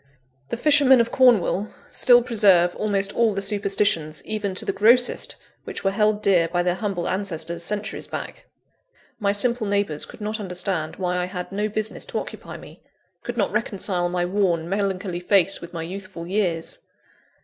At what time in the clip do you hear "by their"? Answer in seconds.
6.47-6.73